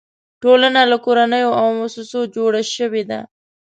[0.41, 3.19] ټولنه له کورنیو او مؤسسو جوړه شوې ده.